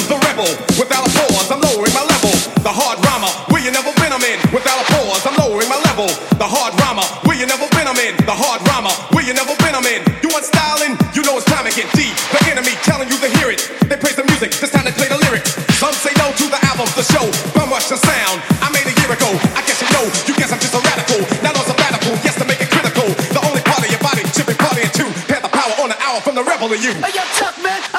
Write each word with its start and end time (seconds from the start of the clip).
the 0.00 0.16
rebel. 0.24 0.48
Without 0.80 1.04
a 1.04 1.10
pause, 1.12 1.52
I'm 1.52 1.60
lowering 1.60 1.92
my 1.92 2.04
level. 2.08 2.32
The 2.64 2.72
hard 2.72 2.96
rhymer, 3.04 3.28
where 3.52 3.60
you 3.60 3.68
never 3.68 3.92
been, 4.00 4.12
I'm 4.12 4.24
in. 4.24 4.40
Without 4.48 4.80
a 4.80 4.86
pause, 4.88 5.20
I'm 5.28 5.36
lowering 5.36 5.68
my 5.68 5.76
level. 5.84 6.08
The 6.40 6.48
hard 6.48 6.72
rhymer, 6.80 7.04
where 7.28 7.36
you 7.36 7.44
never 7.44 7.68
been, 7.76 7.84
I'm 7.84 8.00
in. 8.00 8.16
The 8.24 8.32
hard 8.32 8.64
rhymer, 8.64 8.92
where 9.12 9.24
you 9.24 9.36
never 9.36 9.52
been, 9.60 9.76
I'm 9.76 9.84
in. 9.84 10.00
You 10.24 10.32
want 10.32 10.48
styling? 10.48 10.96
You 11.12 11.20
know 11.28 11.36
it's 11.36 11.44
time 11.44 11.68
to. 11.68 11.72
The 11.72 12.40
enemy 12.48 12.72
telling 12.88 13.12
you 13.12 13.18
to 13.20 13.28
hear 13.36 13.52
it. 13.52 13.60
They 13.84 14.00
praise 14.00 14.16
the 14.16 14.24
music, 14.24 14.56
it's 14.56 14.72
time 14.72 14.88
to 14.88 14.94
play 14.96 15.12
the 15.12 15.20
lyrics. 15.28 15.52
Some 15.76 15.92
say 15.92 16.14
no 16.16 16.32
to 16.32 16.46
the 16.48 16.60
album, 16.72 16.88
the 16.96 17.04
show. 17.04 17.26
Bum 17.52 17.68
rush 17.68 17.92
the 17.92 18.00
sound. 18.00 18.40
I 18.64 18.72
made 18.72 18.88
a 18.88 18.94
year 18.96 19.12
ago. 19.12 19.28
I 19.52 19.60
guess 19.68 19.76
you 19.82 19.88
know. 19.92 20.08
You 20.24 20.32
guess 20.40 20.48
I'm 20.54 20.62
just 20.62 20.72
a 20.72 20.80
radical. 20.80 21.20
Not 21.44 21.52
on 21.58 21.64
sabbatical. 21.68 22.16
Yes, 22.24 22.40
to 22.40 22.48
make 22.48 22.64
it 22.64 22.70
critical. 22.72 23.04
The 23.36 23.42
only 23.44 23.60
part 23.60 23.84
of 23.84 23.90
your 23.92 24.00
body 24.00 24.24
should 24.32 24.48
be 24.48 24.56
party 24.56 24.88
in 24.88 24.92
two. 24.96 25.10
Had 25.28 25.44
the 25.44 25.52
power 25.52 25.74
on 25.84 25.92
the 25.92 25.98
hour 26.00 26.22
from 26.24 26.38
the 26.38 26.44
rebel 26.44 26.72
to 26.72 26.78
you. 26.78 26.96
Hey, 27.02 27.12
yo, 27.12 27.24
Chuck, 27.36 27.60
man 27.60 27.91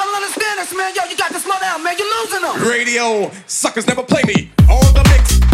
man. 0.76 0.94
Yo, 0.94 1.04
you 1.04 1.16
got 1.16 1.32
to 1.32 1.40
slow 1.40 1.58
down, 1.60 1.82
man. 1.82 1.94
You're 1.98 2.10
losing 2.22 2.42
them. 2.42 2.68
Radio 2.68 3.30
suckers 3.46 3.86
never 3.86 4.02
play 4.02 4.22
me. 4.26 4.50
On 4.68 4.94
the 4.94 5.04
mix. 5.10 5.53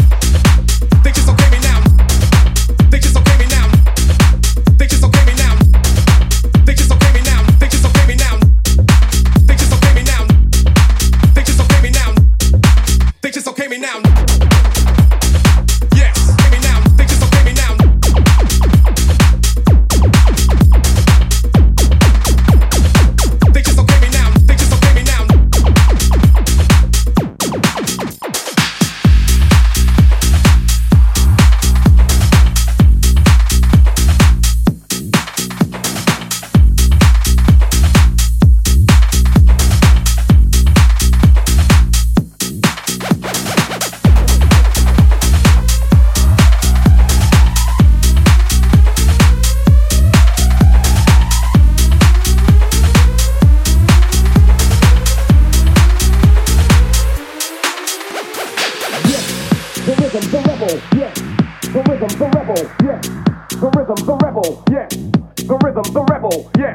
The 63.61 63.69
rhythm, 63.77 63.97
the 64.07 64.17
rebel, 64.25 64.65
yeah. 64.73 64.89
The 65.37 65.59
rhythm, 65.61 65.85
the 65.93 66.03
rebel, 66.09 66.51
yeah. 66.57 66.73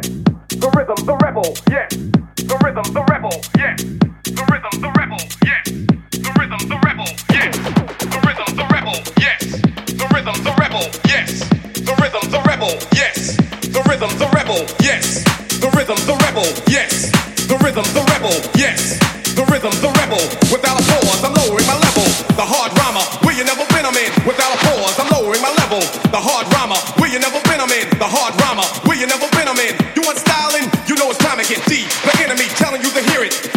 The 0.54 0.70
rhythm, 0.78 1.02
the 1.02 1.18
rebel, 1.18 1.50
yeah. 1.66 1.88
The 1.90 2.56
rhythm, 2.62 2.86
the 2.94 3.02
rebel, 3.10 3.34
yeah. 3.58 3.74
The 4.22 4.44
rhythm, 4.54 4.74
the 4.86 4.92
rebel, 4.94 5.18
yeah. 5.42 5.66
The 5.66 6.32
rhythm, 6.38 6.62
the 6.70 6.78
rebel, 6.86 7.10
yeah. 7.34 7.50
The 8.06 8.20
rhythm, 8.22 8.50
the 8.54 8.66
rebel, 8.70 8.98
yes. 9.18 9.42
The 9.98 10.06
rhythm, 10.14 10.38
the 10.46 10.54
rebel, 10.62 10.86
yes. 11.10 11.50
The 11.82 11.96
rhythm, 11.98 12.30
the 12.30 12.42
rebel, 12.46 12.78
yes. 12.94 13.34
The 13.74 13.82
rhythm, 13.90 14.12
the 14.22 14.30
rebel, 14.38 14.62
yes. 14.86 15.10
The 15.58 15.70
rhythm, 15.74 15.98
the 16.06 16.16
rebel, 16.22 16.46
yes. 16.70 17.10
The 17.50 17.58
rhythm, 17.66 17.86
the 17.98 18.04
rebel, 18.14 18.38
yes. 18.62 19.02
The 19.34 19.44
rhythm, 19.50 19.74
the 19.82 19.90
rebel. 19.98 20.22
Without 20.54 20.78
a 20.78 20.86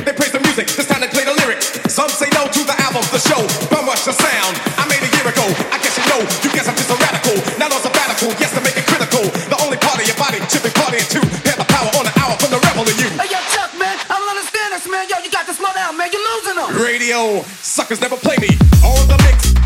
They 0.04 0.12
praise 0.12 0.32
the 0.32 0.40
music, 0.40 0.68
this 0.72 0.86
time 0.86 1.00
they 1.00 1.10
play 1.10 1.24
the 1.24 1.34
lyrics. 1.44 1.78
Some 1.92 2.08
say 2.08 2.28
no 2.34 2.46
to 2.46 2.62
the 2.64 2.76
album, 2.84 3.02
the 3.10 3.20
show. 3.20 3.42
Bum 3.70 3.86
rush 3.86 4.04
the 4.04 4.14
sound. 4.14 4.54
I 4.78 4.84
made 4.88 5.02
a 5.02 5.10
year 5.14 5.26
ago. 5.26 5.46
I 5.70 5.78
guess 5.82 5.94
you 5.98 6.04
know. 6.10 6.20
You 6.44 6.50
guess 6.54 6.68
I'm 6.68 6.76
just 6.76 6.90
a 6.90 6.98
radical. 6.98 7.36
Not 7.58 7.74
on 7.74 7.80
sabbatical. 7.82 8.32
Yes, 8.38 8.54
to 8.54 8.60
make 8.62 8.76
it 8.76 8.86
critical. 8.86 9.24
The 9.50 9.58
only 9.64 9.78
part 9.78 9.98
of 10.00 10.06
your 10.06 10.16
body, 10.16 10.38
chipping 10.46 10.74
party 10.78 11.02
in 11.02 11.08
two. 11.08 11.24
Pair 11.44 11.56
the 11.58 11.68
power 11.68 11.90
on 11.98 12.04
the 12.06 12.14
hour 12.18 12.34
from 12.38 12.50
the 12.54 12.60
rebel 12.62 12.84
to 12.86 12.94
you. 12.94 13.10
Hey, 13.18 13.28
yo, 13.32 13.40
Chuck, 13.50 13.74
man, 13.78 13.96
I 14.08 14.14
don't 14.18 14.30
understand 14.30 14.74
this, 14.74 14.86
man. 14.86 15.04
Yo, 15.10 15.18
you 15.22 15.30
got 15.30 15.46
to 15.46 15.54
slow 15.54 15.72
down, 15.74 15.96
man. 15.98 16.08
You're 16.12 16.24
losing 16.38 16.56
them. 16.56 16.68
Radio 16.78 17.42
suckers 17.62 18.00
never 18.00 18.16
play 18.16 18.36
me. 18.38 18.54
All 18.84 18.98
the 19.06 19.18
mix. 19.26 19.57